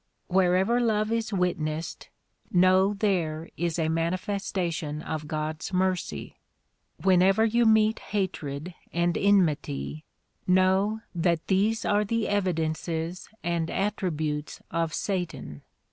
[0.29, 2.07] Wherever love is wit nessed,
[2.51, 6.37] know there is a manifestation of God's mercy;
[6.99, 10.03] whenever you meet hatred and enmity,
[10.49, 15.61] know^ that these are the evidences and attributes of satan.